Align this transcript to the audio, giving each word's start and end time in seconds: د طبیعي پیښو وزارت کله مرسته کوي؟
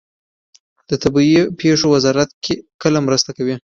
د 0.89 0.91
طبیعي 1.03 1.39
پیښو 1.59 1.87
وزارت 1.95 2.29
کله 2.81 2.97
مرسته 3.07 3.29
کوي؟ 3.37 3.55